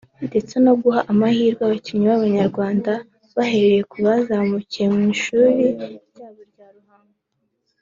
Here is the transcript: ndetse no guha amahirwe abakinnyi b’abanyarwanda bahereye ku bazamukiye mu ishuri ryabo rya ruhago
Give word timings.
ndetse 0.27 0.55
no 0.65 0.73
guha 0.81 0.99
amahirwe 1.11 1.61
abakinnyi 1.63 2.05
b’abanyarwanda 2.11 2.91
bahereye 3.35 3.81
ku 3.91 3.97
bazamukiye 4.05 4.87
mu 4.95 5.01
ishuri 5.15 5.63
ryabo 6.11 6.41
rya 6.51 6.67
ruhago 6.75 7.15